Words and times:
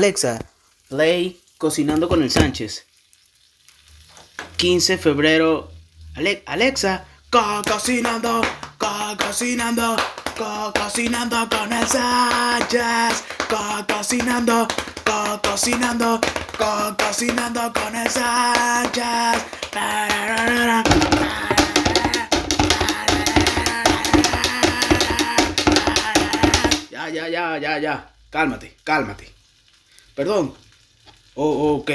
Alexa, 0.00 0.38
play 0.90 1.40
Cocinando 1.56 2.06
con 2.06 2.22
el 2.22 2.30
Sánchez. 2.30 2.84
15 4.58 4.92
de 4.92 4.98
febrero. 4.98 5.70
Ale- 6.14 6.42
Alexa, 6.44 7.06
co- 7.30 7.62
cocinando, 7.66 8.42
co- 8.76 9.16
cocinando, 9.16 9.96
co- 10.36 10.70
cocinando 10.78 11.48
con 11.48 11.72
el 11.72 11.86
Sánchez. 11.88 13.24
Co- 13.48 13.86
cocinando, 13.88 14.68
co- 15.02 15.40
cocinando, 15.42 16.20
co- 16.58 16.94
cocinando 16.98 17.72
con 17.72 17.96
el 17.96 18.10
Sánchez. 18.10 19.44
Ya, 26.90 27.08
ya, 27.08 27.28
ya, 27.28 27.58
ya, 27.58 27.78
ya. 27.78 28.10
Cálmate, 28.30 28.76
cálmate. 28.84 29.35
Perdón. 30.16 30.54
Oh, 31.34 31.74
ok. 31.74 31.90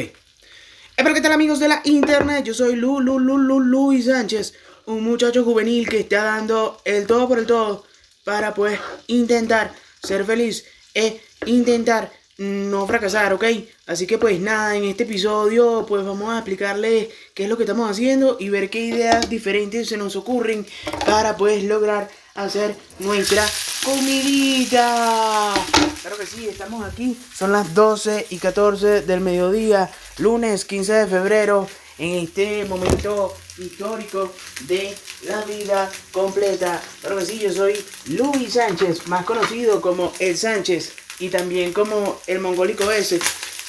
Espero 0.95 1.15
que 1.15 1.21
tal 1.21 1.31
amigos 1.31 1.59
de 1.59 1.67
la 1.67 1.81
internet. 1.85 2.45
Yo 2.45 2.53
soy 2.53 2.75
Lu, 2.75 3.01
Lu, 3.01 3.17
Lu, 3.17 3.39
Lu, 3.39 3.59
Luis 3.59 4.05
Sánchez. 4.05 4.53
Un 4.85 5.03
muchacho 5.03 5.43
juvenil 5.43 5.89
que 5.89 6.01
está 6.01 6.23
dando 6.23 6.79
el 6.85 7.07
todo 7.07 7.27
por 7.27 7.39
el 7.39 7.47
todo. 7.47 7.83
Para 8.23 8.53
pues 8.53 8.79
intentar 9.07 9.73
ser 10.03 10.23
feliz. 10.23 10.65
E 10.93 11.19
intentar 11.47 12.11
no 12.37 12.85
fracasar, 12.85 13.33
¿ok? 13.33 13.45
Así 13.87 14.05
que 14.05 14.19
pues 14.19 14.39
nada, 14.39 14.75
en 14.75 14.83
este 14.83 15.03
episodio 15.03 15.85
pues 15.87 16.05
vamos 16.05 16.31
a 16.31 16.37
explicarles 16.37 17.07
qué 17.33 17.43
es 17.43 17.49
lo 17.49 17.57
que 17.57 17.63
estamos 17.63 17.89
haciendo 17.89 18.37
y 18.39 18.49
ver 18.49 18.69
qué 18.69 18.81
ideas 18.81 19.29
diferentes 19.29 19.89
se 19.89 19.97
nos 19.97 20.15
ocurren 20.15 20.65
para 21.07 21.37
pues 21.37 21.63
lograr 21.63 22.09
hacer 22.35 22.75
nuestra 22.99 23.45
comidita. 23.83 25.53
Claro 26.01 26.17
que 26.17 26.25
sí, 26.25 26.47
estamos 26.47 26.85
aquí. 26.85 27.19
Son 27.35 27.51
las 27.51 27.73
12 27.73 28.27
y 28.29 28.37
14 28.37 29.01
del 29.01 29.21
mediodía, 29.21 29.91
lunes 30.17 30.65
15 30.65 30.93
de 30.93 31.07
febrero, 31.07 31.67
en 31.97 32.15
este 32.15 32.65
momento 32.65 33.35
histórico 33.57 34.33
de 34.61 34.95
la 35.23 35.41
vida 35.41 35.91
completa. 36.11 36.81
Claro 37.01 37.17
que 37.17 37.25
sí, 37.25 37.39
yo 37.39 37.51
soy 37.51 37.73
Luis 38.05 38.53
Sánchez, 38.53 39.07
más 39.07 39.25
conocido 39.25 39.81
como 39.81 40.11
El 40.19 40.37
Sánchez 40.37 40.93
y 41.19 41.29
también 41.29 41.73
como 41.73 42.19
el 42.27 42.39
mongólico 42.39 42.91
ese 42.91 43.19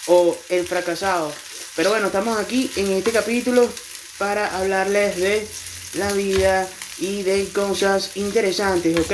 o 0.07 0.37
el 0.49 0.67
fracasado. 0.67 1.33
Pero 1.77 1.91
bueno, 1.91 2.07
estamos 2.07 2.39
aquí 2.39 2.71
en 2.77 2.93
este 2.93 3.13
capítulo 3.13 3.69
para 4.19 4.57
hablarles 4.59 5.17
de 5.17 5.47
la 5.95 6.13
vida 6.13 6.69
y 7.03 7.25
de 7.25 7.49
cosas 7.49 8.17
interesantes, 8.17 8.97
¿ok? 8.97 9.13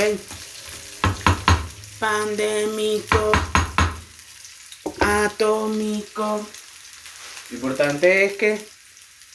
Pandémico, 1.99 3.31
atómico. 4.99 6.47
Lo 7.49 7.55
importante 7.55 8.25
es 8.25 8.33
que 8.33 8.59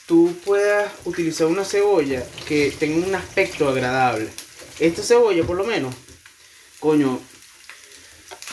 tú 0.06 0.36
puedas 0.44 0.92
utilizar 1.05 1.48
una 1.48 1.64
cebolla 1.64 2.24
que 2.46 2.72
tenga 2.78 3.05
un 3.05 3.16
aspecto 3.16 3.69
agradable. 3.69 4.28
Esta 4.78 5.02
cebolla, 5.02 5.42
por 5.42 5.56
lo 5.56 5.64
menos, 5.64 5.92
coño, 6.78 7.20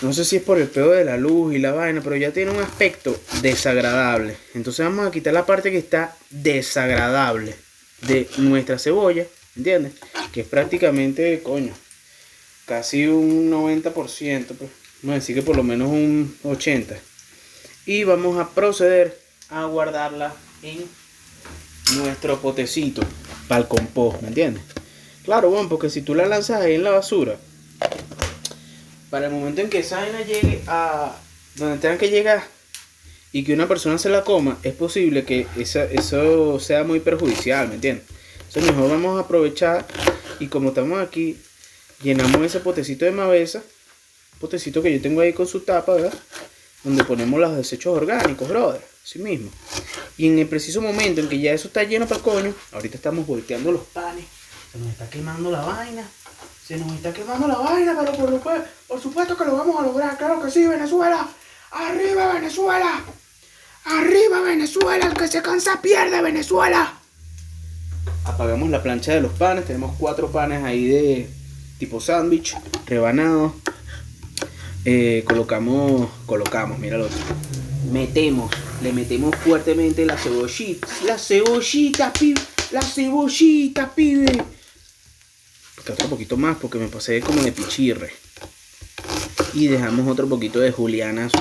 no 0.01 0.13
sé 0.13 0.25
si 0.25 0.37
es 0.37 0.41
por 0.41 0.57
el 0.57 0.67
pedo 0.67 0.93
de 0.93 1.05
la 1.05 1.17
luz 1.17 1.53
y 1.53 1.59
la 1.59 1.73
vaina, 1.73 2.01
pero 2.01 2.15
ya 2.15 2.31
tiene 2.31 2.49
un 2.49 2.59
aspecto 2.59 3.15
desagradable. 3.43 4.35
Entonces 4.55 4.83
vamos 4.83 5.05
a 5.05 5.11
quitar 5.11 5.31
la 5.31 5.45
parte 5.45 5.69
que 5.69 5.77
está 5.77 6.17
desagradable 6.31 7.55
de 8.01 8.27
nuestra 8.37 8.79
cebolla, 8.79 9.27
¿entiendes? 9.55 9.93
Que 10.31 10.41
es 10.41 10.47
prácticamente, 10.47 11.41
coño, 11.43 11.73
casi 12.65 13.07
un 13.07 13.49
90%, 13.49 14.55
pues. 14.57 14.69
Vamos 15.03 15.15
decir 15.21 15.35
que 15.35 15.41
por 15.41 15.55
lo 15.55 15.63
menos 15.63 15.89
un 15.89 16.35
80%. 16.43 16.95
Y 17.85 18.03
vamos 18.03 18.37
a 18.39 18.49
proceder 18.51 19.19
a 19.49 19.65
guardarla 19.65 20.33
en 20.61 20.85
nuestro 21.97 22.39
potecito 22.39 23.01
para 23.47 23.61
el 23.61 23.67
compost, 23.67 24.21
¿me 24.21 24.27
entiendes? 24.29 24.63
Claro, 25.25 25.49
bueno, 25.49 25.67
porque 25.67 25.89
si 25.89 26.01
tú 26.01 26.13
la 26.15 26.25
lanzas 26.27 26.61
ahí 26.61 26.75
en 26.75 26.83
la 26.83 26.91
basura, 26.91 27.37
para 29.09 29.25
el 29.27 29.31
momento 29.33 29.61
en 29.61 29.69
que 29.69 29.79
esa 29.79 29.97
vaina 29.97 30.21
llegue 30.21 30.61
a 30.67 31.15
donde 31.55 31.77
tenga 31.79 31.97
que 31.97 32.09
llegar 32.09 32.43
y 33.33 33.43
que 33.43 33.53
una 33.53 33.67
persona 33.67 33.97
se 33.97 34.09
la 34.09 34.23
coma, 34.23 34.57
es 34.63 34.73
posible 34.73 35.25
que 35.25 35.47
esa- 35.57 35.85
eso 35.85 36.59
sea 36.59 36.83
muy 36.83 36.99
perjudicial, 36.99 37.67
¿me 37.67 37.75
entiendes? 37.75 38.05
Entonces 38.53 38.75
mejor 38.75 38.91
vamos 38.91 39.17
a 39.17 39.21
aprovechar 39.21 39.87
y 40.41 40.47
como 40.47 40.69
estamos 40.69 40.99
aquí, 40.99 41.41
llenamos 42.03 42.41
ese 42.41 42.59
potecito 42.59 43.05
de 43.05 43.11
mavesa, 43.11 43.63
potecito 44.41 44.81
que 44.81 44.91
yo 44.91 45.01
tengo 45.01 45.21
ahí 45.21 45.31
con 45.31 45.47
su 45.47 45.61
tapa, 45.61 45.93
¿verdad? 45.93 46.13
Donde 46.83 47.05
ponemos 47.05 47.39
los 47.39 47.55
desechos 47.55 47.95
orgánicos, 47.95 48.49
brother, 48.49 48.85
así 49.05 49.19
mismo. 49.19 49.49
Y 50.17 50.27
en 50.27 50.37
el 50.37 50.49
preciso 50.49 50.81
momento 50.81 51.21
en 51.21 51.29
que 51.29 51.39
ya 51.39 51.53
eso 51.53 51.69
está 51.69 51.83
lleno 51.83 52.05
para 52.07 52.21
coño, 52.21 52.53
ahorita 52.73 52.97
estamos 52.97 53.25
volteando 53.25 53.71
los 53.71 53.83
panes, 53.83 54.25
se 54.69 54.79
nos 54.79 54.89
está 54.89 55.09
quemando 55.09 55.49
la 55.49 55.61
vaina. 55.61 56.05
Se 56.67 56.75
nos 56.77 56.91
está 56.91 57.13
quemando 57.13 57.47
la 57.47 57.57
vaina, 57.57 57.95
pero 57.97 58.11
por, 58.17 58.65
por 58.87 59.01
supuesto 59.01 59.37
que 59.37 59.45
lo 59.45 59.55
vamos 59.55 59.79
a 59.79 59.83
lograr. 59.83 60.17
Claro 60.17 60.41
que 60.41 60.51
sí, 60.51 60.67
Venezuela. 60.67 61.25
Arriba, 61.71 62.33
Venezuela. 62.33 63.01
Arriba, 63.85 64.41
Venezuela. 64.41 65.07
El 65.07 65.13
que 65.13 65.27
se 65.27 65.41
cansa 65.41 65.81
pierde, 65.81 66.21
Venezuela. 66.21 67.00
Apagamos 68.25 68.69
la 68.69 68.83
plancha 68.83 69.13
de 69.13 69.21
los 69.21 69.33
panes. 69.33 69.65
Tenemos 69.65 69.95
cuatro 69.97 70.31
panes 70.31 70.63
ahí 70.63 70.85
de 70.85 71.29
tipo 71.77 71.99
sándwich, 71.99 72.55
rebanados. 72.85 73.53
Eh, 74.85 75.23
colocamos, 75.25 76.09
colocamos, 76.25 76.79
mira 76.79 76.97
lo 76.97 77.05
otro. 77.05 77.17
Metemos, 77.91 78.51
le 78.81 78.93
metemos 78.93 79.35
fuertemente 79.35 80.05
la 80.05 80.17
cebollita. 80.17 80.87
La 81.05 81.17
cebollita, 81.17 82.13
pibe. 82.13 82.41
La 82.71 82.81
cebollita, 82.81 83.93
pibe 83.93 84.45
otro 85.89 86.09
poquito 86.09 86.37
más 86.37 86.57
porque 86.57 86.77
me 86.77 86.87
pasé 86.87 87.21
como 87.21 87.41
de 87.41 87.51
pichirre. 87.51 88.13
Y 89.53 89.67
dejamos 89.67 90.07
otro 90.07 90.27
poquito 90.27 90.59
de 90.59 90.71
julianas 90.71 91.31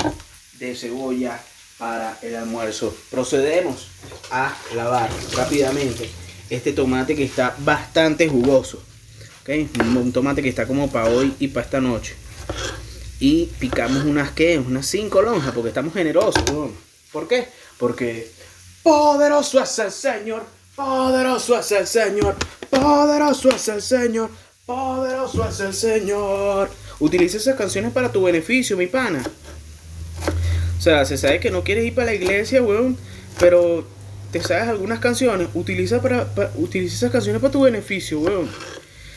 de 0.59 0.75
cebolla 0.75 1.41
para 1.79 2.19
el 2.23 2.37
almuerzo. 2.37 2.95
Procedemos 3.11 3.89
a 4.31 4.57
lavar 4.75 5.11
rápidamente 5.35 6.11
este 6.51 6.73
tomate 6.73 7.17
que 7.17 7.25
está 7.25 7.57
bastante 7.59 8.29
jugoso. 8.29 8.83
¿ok? 9.43 9.51
Un, 9.97 10.13
tomate 10.13 10.43
que 10.43 10.49
está 10.49 10.67
como 10.67 10.91
para 10.91 11.09
hoy 11.09 11.35
y 11.39 11.49
para 11.49 11.65
esta 11.65 11.81
noche. 11.81 12.15
Y 13.19 13.47
picamos 13.59 14.05
unas 14.05 14.33
que, 14.33 14.59
unas 14.59 14.87
5 14.87 15.23
lonjas 15.23 15.53
porque 15.55 15.69
estamos 15.69 15.95
generosos. 15.95 16.43
weón. 16.51 16.73
¿Por 17.13 17.27
qué? 17.29 17.49
Porque 17.79 18.31
poderoso 18.83 19.63
es 19.63 19.79
el 19.79 19.91
Señor. 19.91 20.61
Poderoso 20.81 21.59
es 21.59 21.73
el 21.73 21.87
Señor, 21.87 22.37
poderoso 22.71 23.51
es 23.51 23.69
el 23.69 23.83
Señor, 23.83 24.31
poderoso 24.65 25.47
es 25.47 25.61
el 25.61 25.75
Señor. 25.75 26.71
Utiliza 27.01 27.37
esas 27.37 27.57
canciones 27.57 27.93
para 27.93 28.11
tu 28.11 28.23
beneficio, 28.23 28.79
mi 28.79 28.87
pana. 28.87 29.23
O 30.79 30.81
sea, 30.81 31.05
se 31.05 31.19
sabe 31.19 31.39
que 31.39 31.51
no 31.51 31.63
quieres 31.65 31.85
ir 31.85 31.95
para 31.95 32.07
la 32.07 32.15
iglesia, 32.15 32.63
weón, 32.63 32.97
pero 33.39 33.85
te 34.33 34.43
sabes 34.43 34.69
algunas 34.69 34.99
canciones. 35.01 35.49
Utiliza, 35.55 36.01
para, 36.01 36.25
pa- 36.35 36.51
utiliza 36.57 36.95
esas 36.97 37.13
canciones 37.13 37.41
para 37.41 37.53
tu 37.53 37.63
beneficio, 37.63 38.21
weón. 38.21 38.51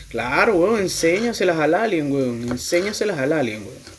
Claro, 0.09 0.55
weón, 0.55 0.79
enséñaselas 0.79 1.57
al 1.59 1.73
alien, 1.73 2.11
weón. 2.11 2.43
Enséñaselas 2.51 3.17
al 3.19 3.33
alien, 3.33 3.63
weón. 3.63 3.93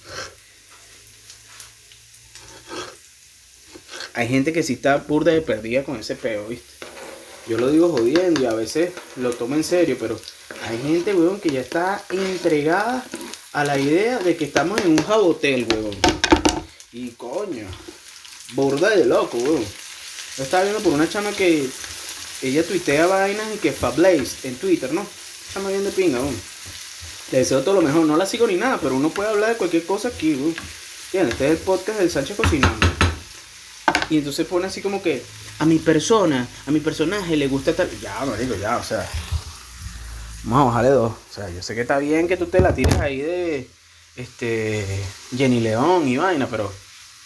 Hay 4.14 4.28
gente 4.28 4.52
que 4.52 4.62
sí 4.62 4.74
está 4.74 4.98
burda 4.98 5.32
de 5.32 5.40
perdida 5.42 5.82
con 5.82 5.96
ese 5.98 6.14
peo, 6.14 6.46
¿viste? 6.46 6.64
Yo 7.48 7.58
lo 7.58 7.68
digo 7.70 7.90
jodiendo 7.90 8.40
y 8.40 8.46
a 8.46 8.54
veces 8.54 8.92
lo 9.16 9.30
tomo 9.32 9.54
en 9.56 9.64
serio, 9.64 9.96
pero 10.00 10.18
hay 10.68 10.78
gente, 10.78 11.14
weón, 11.14 11.40
que 11.40 11.50
ya 11.50 11.60
está 11.60 12.02
entregada 12.10 13.04
a 13.52 13.64
la 13.64 13.76
idea 13.78 14.18
de 14.18 14.36
que 14.36 14.44
estamos 14.44 14.80
en 14.80 14.92
un 14.92 15.02
jabotel, 15.02 15.66
weón. 15.70 15.96
Y 16.92 17.10
coño, 17.10 17.66
burda 18.54 18.90
de 18.90 19.04
loco, 19.04 19.36
weón. 19.36 19.64
Yo 20.36 20.42
estaba 20.42 20.64
viendo 20.64 20.82
por 20.82 20.92
una 20.92 21.08
chama 21.08 21.30
que 21.30 21.68
ella 22.42 22.66
tuitea 22.66 23.06
vainas 23.06 23.46
y 23.54 23.58
que 23.58 23.70
Fablaze 23.70 24.48
en 24.48 24.56
Twitter, 24.56 24.92
¿no? 24.92 25.06
Chama 25.52 25.68
bien 25.68 25.84
de 25.84 25.90
pinga, 25.90 26.18
weón. 26.18 26.36
Le 27.30 27.38
deseo 27.38 27.62
todo 27.62 27.76
lo 27.76 27.82
mejor, 27.82 28.04
no 28.04 28.16
la 28.16 28.26
sigo 28.26 28.46
ni 28.46 28.56
nada, 28.56 28.78
pero 28.82 28.96
uno 28.96 29.10
puede 29.10 29.30
hablar 29.30 29.50
de 29.50 29.56
cualquier 29.56 29.86
cosa 29.86 30.08
aquí, 30.08 30.34
weón. 30.34 30.56
Bien, 31.12 31.28
este 31.28 31.46
es 31.46 31.50
el 31.52 31.58
podcast 31.58 32.00
del 32.00 32.10
Sánchez 32.10 32.36
Cocinando. 32.36 32.86
Y 34.10 34.18
entonces 34.18 34.44
pone 34.46 34.66
así 34.66 34.82
como 34.82 35.00
que 35.00 35.22
a 35.60 35.64
mi 35.64 35.78
persona, 35.78 36.48
a 36.66 36.70
mi 36.72 36.80
personaje 36.80 37.36
le 37.36 37.46
gusta 37.46 37.72
tal. 37.72 37.88
Ya, 38.00 38.24
marico, 38.24 38.56
ya, 38.56 38.76
o 38.78 38.82
sea. 38.82 39.08
Vamos 40.42 40.62
a 40.62 40.66
bajarle 40.66 40.90
dos. 40.90 41.12
O 41.12 41.34
sea, 41.34 41.48
yo 41.48 41.62
sé 41.62 41.76
que 41.76 41.82
está 41.82 41.98
bien 41.98 42.26
que 42.26 42.36
tú 42.36 42.46
te 42.46 42.60
la 42.60 42.74
tires 42.74 42.98
ahí 42.98 43.20
de 43.20 43.70
este 44.16 44.84
Jenny 45.36 45.60
León 45.60 46.08
y 46.08 46.16
vaina, 46.16 46.48
pero 46.48 46.72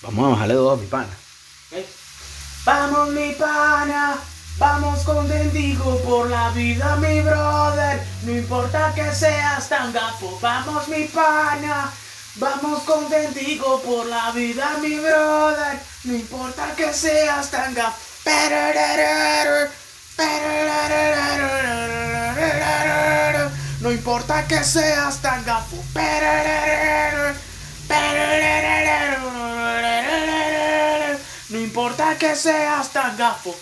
vamos 0.02 0.26
a 0.26 0.30
bajarle 0.32 0.54
dos, 0.54 0.78
mi 0.78 0.86
pana. 0.86 1.08
Vamos, 2.68 3.08
mi 3.14 3.32
pana. 3.32 4.18
Vamos 4.58 5.02
contigo 5.02 6.02
por 6.04 6.28
la 6.28 6.50
vida, 6.50 6.96
mi 6.96 7.22
brother. 7.22 7.98
No 8.24 8.32
importa 8.32 8.92
que 8.94 9.10
seas 9.10 9.70
tan 9.70 9.90
gafo. 9.90 10.38
Vamos, 10.42 10.86
mi 10.88 11.04
pana. 11.04 11.90
Vamos 12.34 12.82
contentico 12.82 13.80
por 13.80 14.04
la 14.04 14.32
vida, 14.32 14.76
mi 14.82 14.98
brother. 14.98 15.80
No 16.04 16.12
importa 16.12 16.66
que 16.76 16.92
seas 16.92 17.50
tan 17.50 17.72
gafo. 17.72 17.96
No 23.80 23.90
importa 23.90 24.46
que 24.46 24.62
seas 24.62 25.16
tan 25.22 25.42
gafo. 25.42 25.82
No 31.50 31.58
importa 31.58 32.18
que 32.18 32.36
seas 32.36 32.92
tan 32.92 33.16
gafo. 33.16 33.56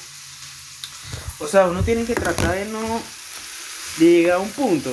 O 1.38 1.46
sea, 1.46 1.66
uno 1.66 1.82
tiene 1.82 2.04
que 2.04 2.14
tratar 2.14 2.54
de 2.54 2.64
no 2.66 3.00
llegar 3.98 4.36
a 4.36 4.38
un 4.40 4.50
punto. 4.50 4.92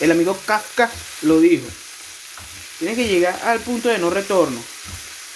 El 0.00 0.10
amigo 0.10 0.38
Kafka 0.46 0.90
lo 1.22 1.40
dijo. 1.40 1.66
Tiene 2.78 2.94
que 2.94 3.08
llegar 3.08 3.40
al 3.44 3.60
punto 3.60 3.88
de 3.88 3.98
no 3.98 4.10
retorno. 4.10 4.60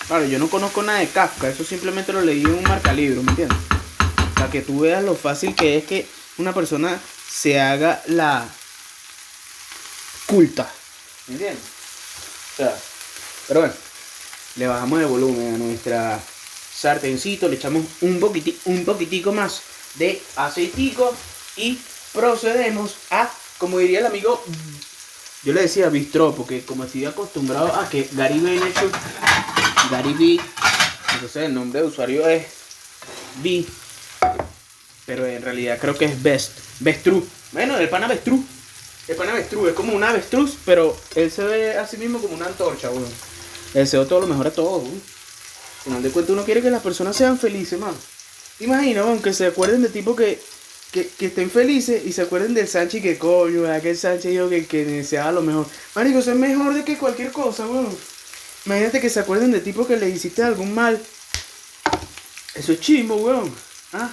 Claro, 0.07 0.25
yo 0.27 0.39
no 0.39 0.49
conozco 0.49 0.83
nada 0.83 1.01
de 1.01 1.09
Kafka, 1.09 1.49
eso 1.49 1.65
simplemente 1.65 2.13
lo 2.13 2.21
leí 2.21 2.41
en 2.41 2.55
un 2.55 2.63
marcalibro, 2.63 3.23
¿me 3.23 3.31
entiendes? 3.31 3.59
Para 4.35 4.51
que 4.51 4.63
tú 4.63 4.81
veas 4.81 5.03
lo 5.03 5.15
fácil 5.15 5.55
que 5.55 5.77
es 5.77 5.85
que 5.85 6.09
una 6.39 6.55
persona 6.55 6.99
se 7.31 7.61
haga 7.61 8.03
la 8.07 8.49
culta. 10.27 10.71
¿Me 11.27 11.35
entiendes? 11.35 11.63
O 12.55 12.57
sea, 12.57 12.77
pero 13.49 13.61
bueno, 13.61 13.75
le 14.59 14.67
bajamos 14.67 15.01
el 15.01 15.07
volumen 15.07 15.55
a 15.55 15.59
nuestra 15.59 16.21
sartencito, 16.75 17.49
le 17.49 17.57
echamos 17.57 17.85
un, 18.01 18.19
poquiti, 18.19 18.59
un 18.67 18.85
poquitico 18.85 19.33
más 19.33 19.63
de 19.95 20.21
aceitico 20.37 21.15
y 21.57 21.79
procedemos 22.13 22.97
a, 23.11 23.31
como 23.59 23.79
diría 23.79 24.01
el 24.01 24.07
amigo, 24.07 24.43
yo 25.45 25.53
le 25.53 25.63
decía 25.63 25.89
bistro, 25.89 26.35
porque 26.35 26.65
como 26.65 26.85
estoy 26.85 27.05
acostumbrado 27.05 27.73
a 27.75 27.89
que 27.89 28.09
Gary 28.13 28.41
Vaynerchuk, 28.41 28.93
Gary 29.91 30.15
B, 30.15 30.43
entonces 31.15 31.45
el 31.45 31.55
nombre 31.55 31.81
de 31.81 31.87
usuario 31.87 32.29
es 32.29 32.47
B, 33.43 33.65
pero 35.07 35.27
en 35.27 35.43
realidad 35.43 35.79
creo 35.81 35.97
que 35.97 36.07
es 36.07 36.21
Best, 36.21 36.59
Bestru, 36.81 37.27
bueno, 37.53 37.79
el 37.79 37.89
pana 37.89 38.09
Bestru, 38.09 38.45
el 39.07 39.17
pana 39.17 39.35
Bestru 39.35 39.69
es 39.69 39.75
como 39.75 39.95
una 39.95 40.11
avestruz, 40.11 40.57
pero 40.65 40.97
él 41.15 41.31
se 41.31 41.45
ve 41.45 41.79
a 41.79 41.87
sí 41.87 41.97
mismo 41.97 42.19
como 42.19 42.35
una 42.35 42.47
antorcha, 42.47 42.91
weón. 42.91 43.28
El 43.75 43.85
deseo 43.85 44.07
todo 44.07 44.21
lo 44.21 44.27
mejor 44.27 44.47
a 44.47 44.51
todos. 44.51 44.85
Al 44.85 45.85
final 45.85 46.03
de 46.03 46.11
cuentas 46.11 46.33
uno 46.33 46.45
quiere 46.45 46.63
que 46.63 46.71
las 46.71 46.83
personas 46.83 47.17
sean 47.17 47.39
felices, 47.39 47.79
mano. 47.79 47.97
Imagina, 48.61 49.03
aunque 49.03 49.33
se 49.33 49.47
acuerden 49.47 49.83
de 49.83 49.89
tipo 49.89 50.17
que, 50.17 50.41
que, 50.93 51.11
estén 51.21 51.51
felices 51.51 52.05
y 52.05 52.13
se 52.13 52.23
acuerden 52.23 52.55
del 52.55 52.67
Sánchez 52.67 53.03
que 53.03 53.19
coño, 53.19 53.63
¿verdad? 53.63 53.81
que 53.81 53.91
el 53.91 53.99
Sánchez 53.99 54.33
dijo 54.33 54.49
que, 54.49 54.67
que 54.67 54.85
deseaba 54.85 55.33
lo 55.33 55.43
mejor. 55.43 55.67
Marico, 55.95 56.19
eso 56.19 56.33
es 56.33 56.37
mejor 56.37 56.75
de 56.75 56.85
que 56.85 56.97
cualquier 56.97 57.31
cosa, 57.31 57.67
weón. 57.67 57.97
Imagínate 58.67 59.01
que 59.01 59.11
se 59.11 59.21
acuerden 59.21 59.53
de 59.53 59.61
tipo 59.61 59.87
que 59.87 59.97
le 59.97 60.09
hiciste 60.09 60.43
algún 60.43 60.75
mal. 60.75 61.01
Eso 62.55 62.73
es 62.73 62.81
chimbo, 62.81 63.17
weón. 63.17 63.55
¿Ah? 63.93 64.11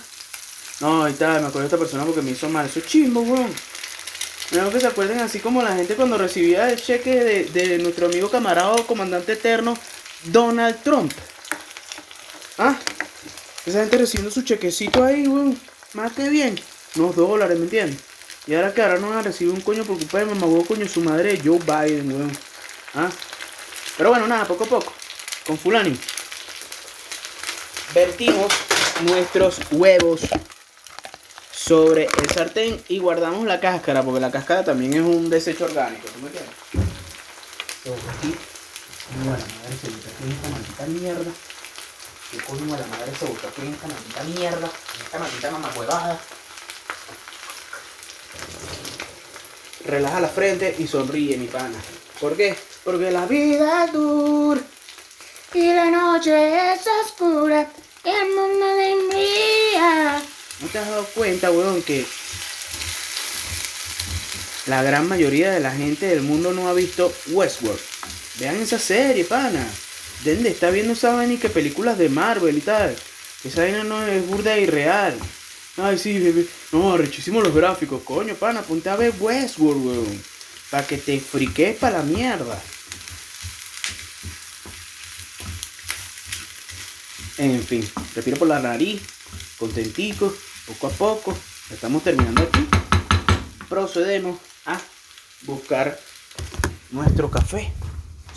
No, 0.82 1.06
ahí 1.06 1.14
está, 1.14 1.40
me 1.40 1.48
acuerdo 1.48 1.62
de 1.62 1.66
esta 1.66 1.78
persona 1.78 2.06
porque 2.06 2.22
me 2.22 2.32
hizo 2.32 2.48
mal. 2.50 2.68
Eso 2.68 2.80
es 2.80 2.86
chimbo, 2.86 3.22
weón. 3.22 3.52
Mejor 4.52 4.72
que 4.72 4.80
se 4.80 4.88
acuerden 4.88 5.20
así 5.20 5.40
como 5.40 5.62
la 5.62 5.76
gente 5.76 5.96
cuando 5.96 6.18
recibía 6.18 6.70
el 6.72 6.82
cheque 6.82 7.24
de, 7.24 7.44
de 7.46 7.78
nuestro 7.80 8.06
amigo 8.06 8.30
camarada 8.30 8.76
comandante 8.86 9.34
eterno 9.34 9.78
Donald 10.26 10.82
Trump. 10.84 11.12
¿Ah? 12.58 12.76
Esa 13.66 13.82
gente 13.82 13.98
recibiendo 13.98 14.32
su 14.32 14.44
chequecito 14.44 15.04
ahí, 15.04 15.28
weón. 15.28 15.60
Más 15.94 16.14
que 16.14 16.30
bien. 16.30 16.60
Unos 16.96 17.16
dólares, 17.16 17.58
¿me 17.58 17.66
entiendes? 17.66 18.00
Y 18.48 18.54
ahora 18.54 18.74
que 18.74 18.82
ahora 18.82 19.00
no 19.00 19.10
van 19.10 19.28
a 19.28 19.32
un 19.42 19.62
coño 19.62 19.84
por 19.84 19.98
culpa 19.98 20.20
de 20.20 20.26
mamá 20.26 20.46
coño 20.68 20.88
su 20.88 21.02
madre 21.02 21.42
Joe 21.44 21.60
Biden, 21.60 22.12
weón. 22.12 22.32
¿Ah? 22.94 23.10
Pero 23.98 24.10
bueno, 24.10 24.28
nada, 24.28 24.46
poco 24.46 24.66
a 24.66 24.68
poco. 24.68 24.94
Con 25.48 25.58
fulani. 25.58 25.98
Vertimos 27.94 28.52
nuestros 29.02 29.60
huevos 29.72 30.22
sobre 31.68 32.04
el 32.04 32.30
sartén 32.30 32.80
y 32.90 33.00
guardamos 33.00 33.46
la 33.46 33.60
cáscara, 33.60 34.04
porque 34.04 34.20
la 34.20 34.30
cáscara 34.30 34.64
también 34.64 34.94
es 34.94 35.02
un 35.02 35.30
desecho 35.32 35.66
orgánico, 35.66 36.08
¿tú 36.10 36.20
me 36.20 36.28
entiendes? 36.28 36.54
aquí, 37.86 38.36
bueno, 39.24 39.32
madre 39.32 39.78
se 39.82 39.88
esta 39.88 40.50
maldita 40.50 40.86
mierda. 40.86 41.32
¿Qué 42.32 42.38
coño 42.40 42.66
la 42.66 42.86
madre 42.86 43.12
se 43.18 43.26
busca 43.26 43.48
aquí 43.48 43.62
en 43.62 43.74
esta 43.74 43.88
maldita 43.88 44.24
mierda? 44.24 44.68
En 44.96 45.06
esta 45.06 45.20
maldita 45.20 45.52
mamacuevada. 45.52 46.20
Relaja 49.86 50.20
la 50.20 50.30
frente 50.30 50.76
y 50.78 50.88
sonríe, 50.88 51.38
mi 51.38 51.48
pana. 51.48 51.78
¿Por 52.20 52.36
qué? 52.36 52.56
Porque 52.84 53.12
la 53.12 53.26
vida 53.26 53.86
es 53.86 53.94
dura 53.94 54.62
y 55.54 55.74
la 55.74 55.86
noche 55.86 56.74
es 56.74 56.82
oscura 57.06 57.68
el 58.04 58.36
mundo 58.36 58.66
de 58.66 58.96
mía. 59.16 60.22
¿No 60.62 60.68
te 60.68 60.80
has 60.80 60.88
dado 60.88 61.06
cuenta, 61.08 61.52
weón, 61.52 61.82
que 61.84 62.06
la 64.68 64.82
gran 64.84 65.08
mayoría 65.08 65.52
de 65.52 65.60
la 65.60 65.72
gente 65.72 66.08
del 66.08 66.22
mundo 66.22 66.54
no 66.54 66.70
ha 66.70 66.74
visto 66.74 67.14
Westworld? 67.28 67.80
Vean 68.40 68.56
esa 68.62 68.80
serie, 68.80 69.26
pana. 69.26 69.66
¿Dónde 70.24 70.50
está 70.50 70.70
viendo 70.70 70.96
vaina 71.02 71.34
y 71.34 71.38
que 71.38 71.50
películas 71.50 71.98
de 71.98 72.10
Marvel 72.10 72.58
y 72.58 72.62
tal? 72.62 72.96
Esa 73.44 73.62
vaina 73.62 73.84
no 73.84 74.02
es 74.08 74.26
burda 74.26 74.58
y 74.58 74.66
real. 74.66 75.18
Ay, 75.78 75.98
sí, 75.98 76.20
bebé. 76.20 76.48
No, 76.72 76.98
rechísimos 76.98 77.44
los 77.44 77.54
gráficos. 77.54 78.02
Coño, 78.04 78.34
pana, 78.36 78.62
ponte 78.62 78.90
a 78.90 78.96
ver 78.96 79.14
Westworld, 79.20 79.86
weón. 79.86 80.24
Para 80.72 80.88
que 80.88 80.98
te 80.98 81.20
friques 81.20 81.78
para 81.78 82.00
la 82.00 82.04
mierda. 82.04 82.62
En 87.38 87.62
fin, 87.62 87.88
respiro 88.16 88.38
por 88.38 88.48
la 88.48 88.62
nariz, 88.62 89.02
contentico, 89.66 90.32
poco 90.68 90.88
a 90.88 90.90
poco. 90.92 91.38
Estamos 91.72 92.04
terminando 92.04 92.44
aquí. 92.44 92.68
Procedemos 93.68 94.38
a 94.66 94.80
buscar 95.48 96.00
nuestro 96.92 97.32
café. 97.32 97.74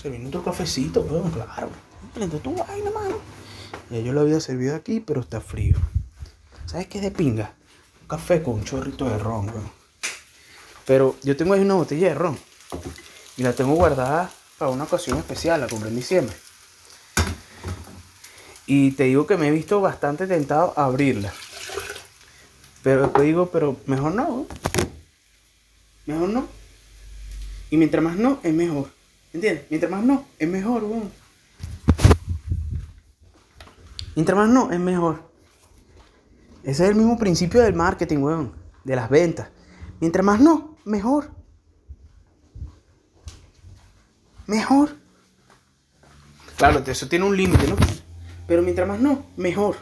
Servir 0.01 0.27
otro 0.27 0.43
cafecito, 0.43 1.03
weón, 1.03 1.31
claro. 1.31 1.71
Prende 2.15 2.39
tu 2.39 2.55
vaina, 2.55 2.91
mano. 2.91 3.21
Ya 3.91 4.01
yo 4.01 4.13
lo 4.13 4.23
había 4.23 4.41
servido 4.41 4.75
aquí, 4.75 5.01
pero 5.01 5.21
está 5.21 5.41
frío. 5.41 5.77
¿Sabes 6.67 6.87
qué 6.87 6.99
es 6.99 7.05
de 7.05 7.11
pinga? 7.11 7.55
Un 8.03 8.09
café 8.09 8.43
con 8.43 8.55
un 8.55 8.65
chorrito 8.65 9.05
de 9.09 9.19
ron. 9.19 9.53
Pero 10.87 11.17
yo 11.23 11.37
tengo 11.37 11.53
ahí 11.53 11.61
una 11.61 11.75
botella 11.75 12.09
de 12.09 12.15
ron. 12.15 12.39
Y 13.37 13.43
la 13.43 13.53
tengo 13.53 13.75
guardada 13.75 14.31
para 14.57 14.71
una 14.71 14.85
ocasión 14.85 15.19
especial, 15.19 15.61
la 15.61 15.67
compré 15.67 15.91
en 15.91 15.97
diciembre. 15.97 16.35
Y 18.71 18.91
te 18.91 19.05
digo 19.05 19.27
que 19.27 19.39
me 19.39 19.49
he 19.49 19.51
visto 19.51 19.81
bastante 19.81 20.27
tentado 20.27 20.75
a 20.77 20.85
abrirla. 20.85 21.33
Pero 22.83 23.05
después 23.05 23.25
digo, 23.25 23.47
pero 23.51 23.79
mejor 23.87 24.15
no. 24.15 24.47
Mejor 26.05 26.29
no. 26.29 26.47
Y 27.71 27.79
mientras 27.79 28.05
más 28.05 28.17
no, 28.17 28.41
es 28.43 28.53
mejor. 28.53 28.91
¿Entiendes? 29.33 29.65
Mientras 29.71 29.91
más 29.91 30.05
no, 30.05 30.27
es 30.39 30.47
mejor, 30.47 30.85
weón. 30.85 31.11
Mientras 34.15 34.37
más 34.37 34.51
no, 34.51 34.71
es 34.71 34.79
mejor. 34.79 35.23
Ese 36.63 36.85
es 36.85 36.91
el 36.91 36.95
mismo 36.95 37.17
principio 37.17 37.63
del 37.63 37.73
marketing, 37.73 38.19
weón. 38.19 38.53
De 38.85 38.97
las 38.97 39.09
ventas. 39.09 39.49
Mientras 39.99 40.23
más 40.23 40.41
no, 40.41 40.77
mejor. 40.85 41.31
Mejor. 44.47 44.95
Claro, 46.59 46.81
eso 46.87 47.09
tiene 47.09 47.25
un 47.25 47.35
límite, 47.35 47.67
¿no? 47.67 47.77
Pero 48.49 48.63
mientras 48.63 48.89
más 48.89 48.99
no, 48.99 49.27
mejor. 49.37 49.77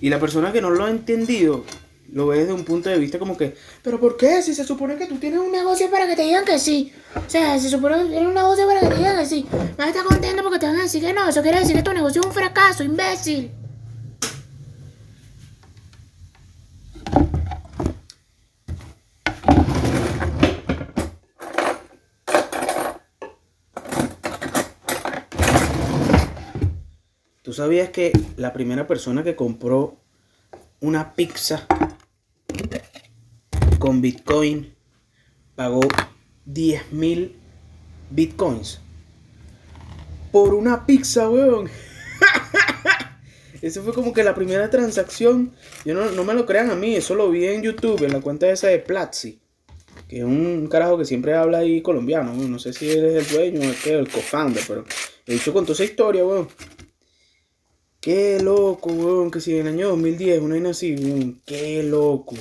Y 0.00 0.08
la 0.08 0.18
persona 0.18 0.52
que 0.52 0.60
no 0.60 0.70
lo 0.70 0.84
ha 0.84 0.90
entendido 0.90 1.64
lo 2.12 2.26
ve 2.26 2.40
desde 2.40 2.52
un 2.52 2.64
punto 2.64 2.90
de 2.90 2.98
vista 2.98 3.18
como 3.18 3.36
que, 3.38 3.54
¿pero 3.82 3.98
por 4.00 4.16
qué? 4.16 4.42
Si 4.42 4.54
se 4.54 4.64
supone 4.64 4.96
que 4.96 5.06
tú 5.06 5.16
tienes 5.16 5.40
un 5.40 5.52
negocio 5.52 5.90
para 5.90 6.06
que 6.06 6.16
te 6.16 6.22
digan 6.22 6.44
que 6.44 6.58
sí. 6.58 6.92
O 7.14 7.30
sea, 7.30 7.58
se 7.58 7.70
supone 7.70 7.96
que 8.02 8.04
tienes 8.08 8.26
un 8.26 8.34
negocio 8.34 8.66
para 8.66 8.80
que 8.80 8.88
te 8.88 8.96
digan 8.96 9.18
que 9.18 9.26
sí. 9.26 9.46
Vas 9.78 9.86
a 9.86 9.90
estar 9.90 10.04
contento 10.04 10.42
porque 10.42 10.58
te 10.58 10.66
van 10.66 10.76
a 10.76 10.82
decir 10.82 11.02
que 11.02 11.12
no. 11.12 11.28
Eso 11.28 11.42
quiere 11.42 11.60
decir 11.60 11.76
que 11.76 11.82
tu 11.82 11.92
negocio 11.92 12.20
es 12.20 12.26
un 12.26 12.32
fracaso, 12.32 12.82
imbécil. 12.82 13.50
¿Tú 27.52 27.56
sabías 27.56 27.90
que 27.90 28.12
la 28.38 28.54
primera 28.54 28.86
persona 28.86 29.22
que 29.22 29.36
compró 29.36 29.98
una 30.80 31.12
pizza 31.12 31.66
con 33.78 34.00
Bitcoin 34.00 34.72
pagó 35.54 35.82
10 36.46 36.92
mil 36.92 37.36
Bitcoins 38.08 38.80
por 40.30 40.54
una 40.54 40.86
pizza, 40.86 41.28
weón. 41.28 41.68
Eso 43.60 43.82
fue 43.82 43.92
como 43.92 44.14
que 44.14 44.24
la 44.24 44.34
primera 44.34 44.70
transacción. 44.70 45.52
Yo 45.84 45.92
no, 45.92 46.10
no, 46.10 46.24
me 46.24 46.32
lo 46.32 46.46
crean 46.46 46.70
a 46.70 46.74
mí, 46.74 46.96
eso 46.96 47.14
lo 47.14 47.28
vi 47.30 47.44
en 47.44 47.60
YouTube, 47.60 48.02
en 48.02 48.14
la 48.14 48.22
cuenta 48.22 48.48
esa 48.48 48.68
de 48.68 48.78
Platzi. 48.78 49.42
que 50.08 50.20
es 50.20 50.24
un 50.24 50.68
carajo 50.68 50.96
que 50.96 51.04
siempre 51.04 51.34
habla 51.34 51.58
ahí 51.58 51.82
colombiano, 51.82 52.32
no 52.32 52.58
sé 52.58 52.72
si 52.72 52.90
eres 52.90 53.30
el 53.30 53.36
dueño 53.36 53.60
o 53.60 53.70
es 53.70 53.86
el 53.88 54.08
co-founder, 54.08 54.64
pero 54.66 54.86
he 55.26 55.34
dicho 55.34 55.52
con 55.52 55.66
toda 55.66 55.74
esa 55.74 55.84
historia, 55.84 56.24
weón. 56.24 56.48
Qué 58.02 58.40
loco, 58.40 58.90
weón, 58.90 59.30
que 59.30 59.40
si 59.40 59.56
en 59.56 59.68
el 59.68 59.74
año 59.74 59.90
2010 59.90 60.40
una 60.40 60.56
vaina 60.56 60.70
así, 60.70 60.96
weón, 60.96 61.40
qué 61.46 61.84
loco. 61.84 62.34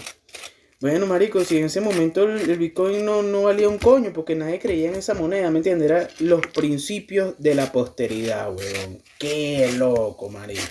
Bueno, 0.80 1.06
marico, 1.06 1.46
si 1.46 1.58
en 1.58 1.66
ese 1.66 1.82
momento 1.82 2.24
el, 2.24 2.58
Bitcoin 2.58 3.06
no, 3.06 3.22
no, 3.22 3.44
valía 3.44 3.70
un 3.70 3.78
coño 3.78 4.12
porque 4.12 4.34
nadie 4.34 4.60
creía 4.60 4.90
en 4.90 4.96
esa 4.96 5.14
moneda, 5.14 5.52
¿me 5.52 5.60
entiendes? 5.60 5.92
Era 5.92 6.10
los 6.18 6.48
principios 6.48 7.36
de 7.38 7.54
la 7.54 7.72
posteridad, 7.72 8.52
weón. 8.52 9.04
Qué 9.20 9.72
loco, 9.78 10.30
marico. 10.30 10.64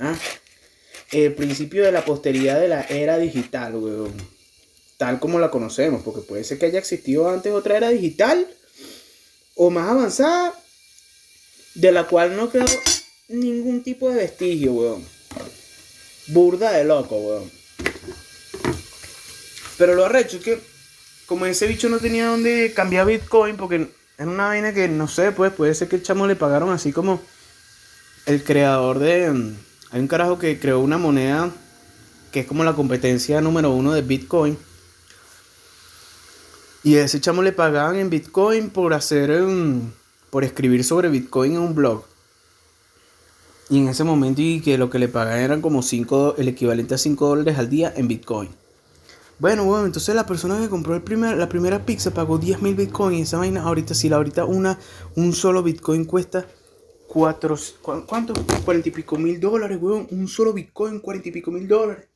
¿Ah? 0.00 0.18
El 1.12 1.32
principio 1.34 1.84
de 1.84 1.92
la 1.92 2.04
posteridad 2.04 2.60
de 2.60 2.66
la 2.66 2.82
era 2.82 3.18
digital, 3.18 3.76
weón. 3.76 4.14
Tal 4.96 5.20
como 5.20 5.38
la 5.38 5.52
conocemos, 5.52 6.02
porque 6.02 6.22
puede 6.22 6.42
ser 6.42 6.58
que 6.58 6.66
haya 6.66 6.80
existido 6.80 7.28
antes 7.28 7.52
otra 7.52 7.76
era 7.76 7.90
digital 7.90 8.48
o 9.54 9.70
más 9.70 9.88
avanzada, 9.88 10.60
de 11.76 11.92
la 11.92 12.08
cual 12.08 12.34
no 12.34 12.50
quedó 12.50 12.66
ningún 13.28 13.82
tipo 13.82 14.10
de 14.10 14.16
vestigio, 14.16 14.72
weón. 14.72 15.04
Burda 16.28 16.72
de 16.72 16.84
loco, 16.84 17.16
weón. 17.16 17.50
Pero 19.78 19.94
lo 19.94 20.04
arrecho 20.04 20.36
es 20.38 20.42
que, 20.42 20.60
como 21.26 21.46
ese 21.46 21.66
bicho 21.66 21.88
no 21.88 21.98
tenía 21.98 22.26
dónde 22.26 22.72
cambiar 22.74 23.06
Bitcoin, 23.06 23.56
porque 23.56 23.88
es 24.16 24.26
una 24.26 24.48
vaina 24.48 24.72
que 24.72 24.88
no 24.88 25.08
sé, 25.08 25.32
pues 25.32 25.52
puede 25.52 25.74
ser 25.74 25.88
que 25.88 25.96
el 25.96 26.02
chamo 26.02 26.26
le 26.26 26.36
pagaron 26.36 26.70
así 26.70 26.92
como 26.92 27.20
el 28.26 28.44
creador 28.44 28.98
de. 28.98 29.54
Hay 29.90 30.00
un 30.00 30.08
carajo 30.08 30.38
que 30.38 30.58
creó 30.58 30.80
una 30.80 30.98
moneda 30.98 31.50
que 32.30 32.40
es 32.40 32.46
como 32.46 32.64
la 32.64 32.74
competencia 32.74 33.40
número 33.40 33.70
uno 33.70 33.92
de 33.92 34.02
Bitcoin. 34.02 34.58
Y 36.82 36.96
a 36.96 37.04
ese 37.04 37.20
chamo 37.20 37.42
le 37.42 37.52
pagaban 37.52 37.96
en 37.96 38.10
Bitcoin 38.10 38.70
por 38.70 38.92
hacer. 38.92 39.30
Mm, 39.42 39.92
por 40.30 40.42
escribir 40.42 40.82
sobre 40.82 41.08
Bitcoin 41.08 41.54
en 41.54 41.60
un 41.60 41.74
blog. 41.74 42.04
Y 43.70 43.78
en 43.78 43.88
ese 43.88 44.04
momento, 44.04 44.42
y 44.42 44.60
que 44.60 44.76
lo 44.76 44.90
que 44.90 44.98
le 44.98 45.08
pagaban 45.08 45.40
eran 45.40 45.62
como 45.62 45.82
5, 45.82 46.36
el 46.38 46.48
equivalente 46.48 46.94
a 46.94 46.98
5 46.98 47.26
dólares 47.26 47.58
al 47.58 47.70
día 47.70 47.92
en 47.96 48.08
Bitcoin. 48.08 48.50
Bueno, 49.38 49.64
bueno, 49.64 49.86
entonces 49.86 50.14
la 50.14 50.26
persona 50.26 50.60
que 50.60 50.68
compró 50.68 50.94
el 50.94 51.02
primer, 51.02 51.36
la 51.36 51.48
primera 51.48 51.84
pizza 51.84 52.12
pagó 52.12 52.38
10 52.38 52.62
mil 52.62 52.74
bitcoins. 52.74 53.28
Esa 53.28 53.38
vaina, 53.38 53.62
ahorita 53.62 53.94
sí, 53.94 54.08
la 54.08 54.16
ahorita 54.16 54.44
una, 54.44 54.78
un 55.16 55.32
solo 55.32 55.62
bitcoin 55.62 56.04
cuesta 56.04 56.46
4, 57.08 57.56
¿cuánto? 58.06 58.34
40 58.64 58.88
y 58.88 58.92
pico 58.92 59.18
mil 59.18 59.40
dólares, 59.40 59.78
weón. 59.80 60.06
Un 60.10 60.28
solo 60.28 60.52
bitcoin, 60.52 61.00
40 61.00 61.28
y 61.28 61.32
pico 61.32 61.50
mil 61.50 61.66
dólares. 61.66 62.08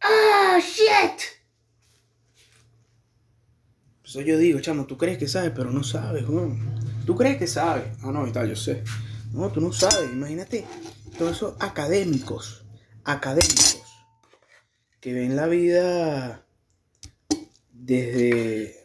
¡Ah, 0.00 0.58
shit! 0.60 1.20
Eso 4.04 4.20
yo 4.22 4.38
digo, 4.38 4.60
chamo, 4.60 4.86
tú 4.86 4.96
crees 4.96 5.18
que 5.18 5.28
sabes, 5.28 5.52
pero 5.54 5.70
no 5.70 5.84
sabes, 5.84 6.28
weón. 6.28 6.58
Tú 7.06 7.14
crees 7.14 7.36
que 7.36 7.46
sabes. 7.46 7.84
Ah, 8.02 8.10
no, 8.10 8.26
está, 8.26 8.44
yo 8.44 8.56
sé. 8.56 8.82
No, 9.32 9.50
tú 9.50 9.60
no 9.60 9.72
sabes. 9.72 10.12
Imagínate 10.12 10.64
todos 11.18 11.36
esos 11.36 11.54
académicos. 11.60 12.64
Académicos 13.04 13.82
que 15.00 15.12
ven 15.12 15.36
la 15.36 15.46
vida 15.46 16.44
desde 17.72 18.78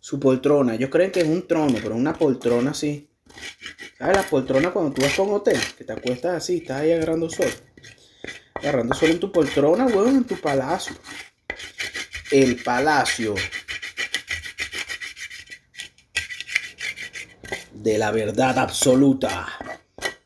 su 0.00 0.18
poltrona. 0.18 0.74
Ellos 0.74 0.90
creen 0.90 1.10
que 1.10 1.20
es 1.20 1.28
un 1.28 1.46
trono, 1.46 1.78
pero 1.82 1.94
una 1.94 2.14
poltrona 2.14 2.70
así. 2.70 3.08
¿Sabes 3.98 4.16
la 4.16 4.22
poltrona 4.22 4.70
cuando 4.72 4.92
tú 4.92 5.02
vas 5.02 5.18
un 5.18 5.34
hotel? 5.34 5.58
Que 5.76 5.84
te 5.84 5.92
acuestas 5.92 6.36
así, 6.36 6.58
estás 6.58 6.80
ahí 6.80 6.92
agarrando 6.92 7.30
sol. 7.30 7.50
Agarrando 8.54 8.94
sol 8.94 9.10
en 9.10 9.20
tu 9.20 9.30
poltrona, 9.30 9.86
weón, 9.86 10.16
en 10.16 10.24
tu 10.24 10.40
palacio. 10.40 10.96
El 12.30 12.62
palacio 12.62 13.34
de 17.82 17.98
la 17.98 18.12
verdad 18.12 18.58
absoluta. 18.58 19.48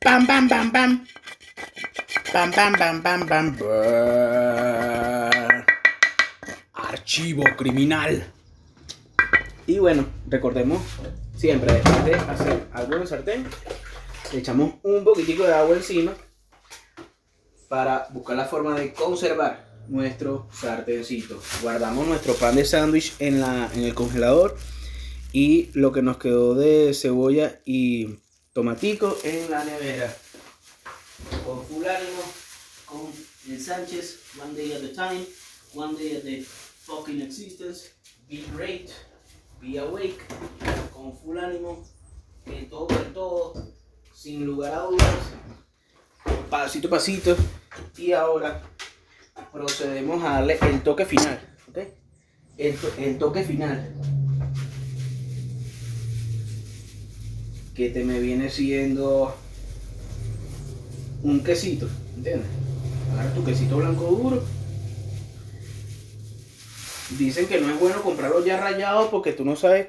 ¡Pam, 0.00 0.26
pam, 0.26 0.48
pam, 0.48 0.70
pam! 0.70 1.06
Bam, 2.32 2.50
bam, 2.50 2.72
bam, 2.78 3.02
bam, 3.02 3.26
bam. 3.26 3.56
Archivo 6.74 7.44
criminal. 7.56 8.30
Y 9.66 9.78
bueno, 9.78 10.06
recordemos 10.28 10.82
siempre, 11.34 11.72
después 11.72 12.04
de 12.04 12.14
hacer 12.14 12.66
algo 12.72 12.96
en 12.96 13.06
sartén, 13.06 13.46
le 14.32 14.38
echamos 14.38 14.74
un 14.82 15.02
poquitico 15.02 15.44
de 15.44 15.54
agua 15.54 15.76
encima 15.76 16.12
para 17.68 18.06
buscar 18.10 18.36
la 18.36 18.44
forma 18.44 18.78
de 18.78 18.92
conservar 18.92 19.64
nuestro 19.88 20.46
sartencito. 20.52 21.40
Guardamos 21.62 22.06
nuestro 22.06 22.34
pan 22.34 22.54
de 22.54 22.64
sándwich 22.64 23.14
en, 23.18 23.42
en 23.42 23.82
el 23.82 23.94
congelador 23.94 24.56
y 25.38 25.68
lo 25.74 25.92
que 25.92 26.00
nos 26.00 26.16
quedó 26.16 26.54
de 26.54 26.94
cebolla 26.94 27.60
y 27.66 28.20
tomatico 28.54 29.14
en 29.22 29.50
la 29.50 29.66
nevera 29.66 30.16
con 31.44 31.62
full 31.66 31.84
ánimo, 31.84 32.22
con 32.86 33.00
el 33.46 33.60
Sánchez, 33.60 34.20
one 34.42 34.54
day 34.54 34.72
at 34.72 34.82
a 34.82 34.94
time, 34.94 35.26
one 35.74 35.94
day 35.94 36.16
at 36.16 36.22
the 36.22 36.40
fucking 36.40 37.20
existence, 37.20 37.90
be 38.26 38.46
great, 38.54 38.88
be 39.60 39.78
awake, 39.78 40.24
con 40.90 41.14
full 41.18 41.36
ánimo, 41.36 41.84
el 42.46 42.70
todo 42.70 42.86
por 42.86 43.04
todo, 43.12 43.52
sin 44.14 44.46
lugar 44.46 44.72
a 44.72 44.84
dudas, 44.84 45.18
pasito 46.48 46.88
a 46.88 46.92
pasito, 46.92 47.36
y 47.98 48.12
ahora 48.12 48.62
procedemos 49.52 50.24
a 50.24 50.30
darle 50.30 50.58
el 50.62 50.82
toque 50.82 51.04
final. 51.04 51.38
El, 52.56 52.74
el 52.96 53.18
toque 53.18 53.44
final. 53.44 54.05
Que 57.76 57.90
te 57.90 58.04
me 58.04 58.18
viene 58.20 58.48
siendo 58.48 59.36
un 61.22 61.44
quesito, 61.44 61.88
¿entiendes? 62.16 62.46
Agarra 63.12 63.34
tu 63.34 63.44
quesito 63.44 63.76
blanco 63.76 64.04
duro. 64.06 64.42
Dicen 67.18 67.46
que 67.46 67.60
no 67.60 67.70
es 67.70 67.78
bueno 67.78 68.02
comprarlo 68.02 68.44
ya 68.44 68.58
rayado 68.58 69.10
porque 69.10 69.32
tú 69.32 69.44
no 69.44 69.56
sabes 69.56 69.88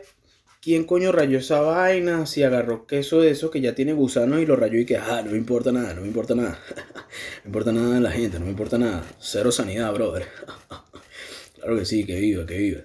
quién 0.62 0.84
coño 0.84 1.13
rayó 1.13 1.39
esa 1.39 1.62
vaina, 1.62 2.25
si 2.25 2.44
agarró 2.44 2.86
queso 2.88 3.22
de 3.22 3.32
eso 3.32 3.51
que 3.51 3.62
ya 3.62 3.74
tiene 3.74 3.94
gusanos 3.94 4.41
y 4.41 4.46
lo 4.46 4.58
rayó 4.58 4.79
y 4.79 4.86
que, 4.86 4.98
ah, 4.98 5.22
no 5.24 5.32
me 5.32 5.38
importa 5.38 5.72
nada, 5.72 5.94
no 5.94 6.01
me 6.01 6.08
importa 6.08 6.36
nada. 6.36 6.60
no 6.75 7.44
me 7.44 7.48
importa 7.48 7.72
nada 7.72 7.96
de 7.96 8.01
la 8.01 8.12
gente, 8.12 8.38
no 8.38 8.46
me 8.46 8.51
importa 8.51 8.77
nada. 8.77 9.03
Cero 9.20 9.51
sanidad, 9.51 9.94
brother. 9.94 10.27
claro 11.56 11.77
que 11.77 11.86
sí, 11.86 12.06
que 12.06 12.20
viva, 12.20 12.46
que 12.46 12.58
viva. 12.58 12.82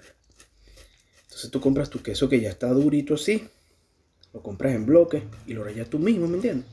Entonces 1.25 1.51
tú 1.51 1.61
compras 1.61 1.91
tu 1.91 2.01
queso 2.03 2.29
que 2.29 2.41
ya 2.41 2.51
está 2.51 2.69
durito 2.69 3.15
así, 3.15 3.49
lo 4.33 4.43
compras 4.43 4.75
en 4.75 4.87
bloque 4.87 5.23
y 5.47 5.53
lo 5.53 5.65
rayas 5.65 5.89
tú 5.89 5.99
mismo, 5.99 6.27
¿me 6.27 6.37
entiendes? 6.37 6.67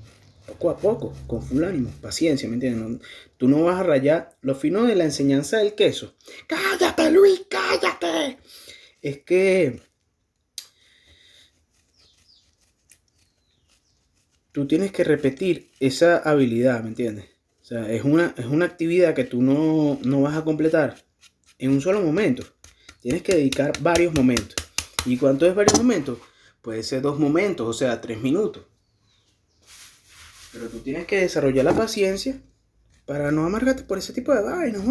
poco 0.50 0.70
a 0.70 0.78
poco, 0.78 1.14
con 1.28 1.42
full 1.42 1.64
ánimo, 1.64 1.92
paciencia, 2.02 2.48
¿me 2.50 2.56
entiendes? 2.56 3.08
tú 3.38 3.48
no 3.48 3.64
vas 3.64 3.80
a 3.80 3.84
rayar 3.84 4.36
lo 4.42 4.56
fino 4.56 4.84
de 4.84 4.96
la 4.96 5.04
enseñanza 5.04 5.58
del 5.58 5.76
queso. 5.76 6.16
¡Cállate, 6.48 7.12
Luis, 7.12 7.44
cállate! 7.50 8.38
Es 9.02 9.20
que 9.20 9.80
tú 14.52 14.68
tienes 14.68 14.92
que 14.92 15.04
repetir 15.04 15.72
esa 15.80 16.18
habilidad, 16.18 16.82
¿me 16.84 16.90
entiendes? 16.90 17.26
O 17.62 17.66
sea, 17.66 17.92
es 17.92 18.04
una, 18.04 18.34
es 18.36 18.46
una 18.46 18.66
actividad 18.66 19.14
que 19.14 19.26
tú 19.26 19.42
no, 19.42 20.00
no 20.04 20.22
vas 20.22 20.36
a 20.36 20.44
completar 20.44 20.96
en 21.60 21.72
un 21.72 21.82
solo 21.82 22.02
momento. 22.02 22.44
Tienes 23.02 23.22
que 23.22 23.36
dedicar 23.36 23.74
varios 23.82 24.14
momentos. 24.14 24.56
¿Y 25.06 25.18
cuánto 25.18 25.46
es 25.46 25.56
varios 25.56 25.78
momentos? 25.78 26.18
Puede 26.62 26.84
ser 26.84 27.02
dos 27.02 27.20
momentos, 27.20 27.68
o 27.68 27.74
sea, 27.74 28.02
tres 28.02 28.22
minutos. 28.22 28.64
Pero 30.52 30.68
tú 30.68 30.80
tienes 30.80 31.06
que 31.06 31.22
desarrollar 31.22 31.66
la 31.66 31.76
paciencia 31.76 32.42
para 33.06 33.32
no 33.32 33.46
amargarte 33.46 33.84
por 33.84 33.98
ese 33.98 34.14
tipo 34.14 34.34
de 34.34 34.42
vainas, 34.42 34.84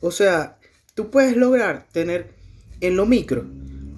O 0.00 0.10
sea, 0.10 0.58
tú 0.94 1.10
puedes 1.10 1.36
lograr 1.36 1.86
tener 1.92 2.34
en 2.80 2.96
lo 2.96 3.06
micro 3.06 3.46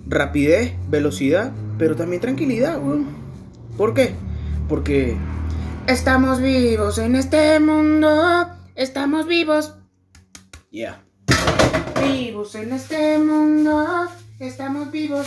rapidez, 0.06 0.74
velocidad, 0.88 1.52
pero 1.78 1.96
también 1.96 2.20
tranquilidad. 2.20 2.80
¿Por 3.76 3.94
qué? 3.94 4.14
Porque 4.68 5.16
estamos 5.86 6.40
vivos 6.40 6.98
en 6.98 7.16
este 7.16 7.58
mundo, 7.60 8.48
estamos 8.74 9.26
vivos. 9.26 9.74
Ya. 10.70 11.04
Vivos 12.02 12.54
en 12.54 12.72
este 12.72 13.18
mundo, 13.18 14.08
estamos 14.38 14.90
vivos. 14.90 15.26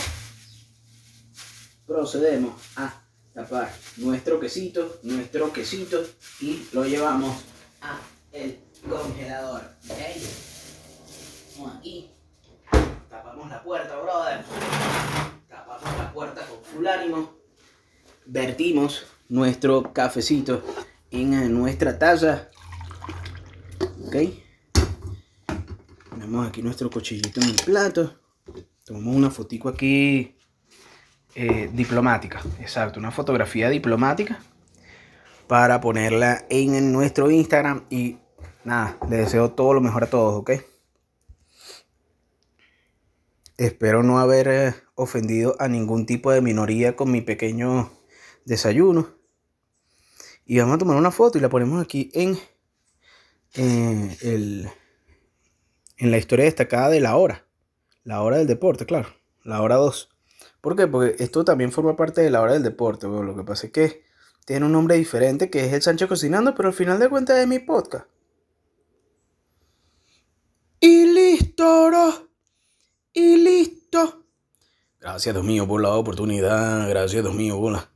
Procedemos 1.90 2.54
a 2.76 3.02
tapar 3.34 3.68
nuestro 3.96 4.38
quesito, 4.38 5.00
nuestro 5.02 5.52
quesito 5.52 6.00
y 6.40 6.68
lo 6.70 6.84
llevamos 6.84 7.36
a 7.82 7.98
el 8.30 8.60
congelador. 8.88 9.62
Vamos 11.56 11.76
aquí. 11.76 12.12
Tapamos 13.10 13.50
la 13.50 13.60
puerta, 13.64 13.96
brother. 13.96 14.44
Tapamos 15.48 15.98
la 15.98 16.12
puerta 16.12 16.46
con 16.46 16.62
full 16.62 16.86
ánimo. 16.86 17.34
Vertimos 18.24 19.06
nuestro 19.28 19.92
cafecito 19.92 20.62
en 21.10 21.52
nuestra 21.52 21.98
taza. 21.98 22.50
¿Ok? 24.06 24.14
Ponemos 26.08 26.46
aquí 26.46 26.62
nuestro 26.62 26.88
cuchillito 26.88 27.40
en 27.40 27.48
el 27.48 27.56
plato. 27.56 28.14
Tomamos 28.84 29.16
una 29.16 29.30
fotico 29.32 29.68
aquí 29.68 30.36
eh, 31.34 31.70
diplomática. 31.72 32.42
Exacto, 32.60 32.98
una 32.98 33.10
fotografía 33.10 33.68
diplomática 33.68 34.40
para 35.46 35.80
ponerla 35.80 36.44
en 36.48 36.92
nuestro 36.92 37.30
Instagram. 37.30 37.84
Y 37.90 38.18
nada, 38.64 38.96
les 39.08 39.20
deseo 39.20 39.50
todo 39.50 39.74
lo 39.74 39.80
mejor 39.80 40.04
a 40.04 40.10
todos, 40.10 40.34
¿ok? 40.34 40.50
Espero 43.56 44.02
no 44.02 44.18
haber 44.18 44.48
eh, 44.48 44.74
ofendido 44.94 45.54
a 45.58 45.68
ningún 45.68 46.06
tipo 46.06 46.32
de 46.32 46.40
minoría 46.40 46.96
con 46.96 47.10
mi 47.10 47.20
pequeño 47.20 47.90
desayuno. 48.44 49.10
Y 50.46 50.58
vamos 50.58 50.76
a 50.76 50.78
tomar 50.78 50.96
una 50.96 51.10
foto 51.10 51.38
y 51.38 51.40
la 51.40 51.48
ponemos 51.48 51.82
aquí 51.82 52.10
en, 52.14 52.38
el, 53.54 54.70
en 55.96 56.10
la 56.10 56.18
historia 56.18 56.46
destacada 56.46 56.88
de 56.88 57.00
la 57.00 57.16
hora. 57.16 57.46
La 58.02 58.22
hora 58.22 58.38
del 58.38 58.46
deporte, 58.46 58.86
claro. 58.86 59.08
La 59.44 59.60
hora 59.62 59.76
2. 59.76 60.09
¿Por 60.60 60.76
qué? 60.76 60.86
Porque 60.86 61.22
esto 61.22 61.44
también 61.44 61.72
forma 61.72 61.96
parte 61.96 62.20
de 62.20 62.30
la 62.30 62.40
hora 62.40 62.52
del 62.52 62.62
deporte. 62.62 63.06
lo 63.06 63.36
que 63.36 63.44
pasa 63.44 63.66
es 63.66 63.72
que 63.72 64.04
tiene 64.44 64.66
un 64.66 64.72
nombre 64.72 64.96
diferente 64.96 65.48
que 65.48 65.64
es 65.64 65.72
el 65.72 65.82
Sancho 65.82 66.08
Cocinando, 66.08 66.54
pero 66.54 66.68
al 66.68 66.74
final 66.74 66.98
de 66.98 67.08
cuentas 67.08 67.38
es 67.38 67.46
mi 67.46 67.58
podcast. 67.58 68.06
Y 70.80 71.06
listo, 71.06 71.90
Y 73.12 73.36
listo. 73.36 74.24
Gracias, 74.98 75.34
Dios 75.34 75.44
mío, 75.44 75.66
por 75.68 75.80
la 75.80 75.94
oportunidad. 75.94 76.88
Gracias, 76.88 77.22
Dios 77.22 77.34
mío, 77.34 77.58
por 77.58 77.72
la 77.72 77.88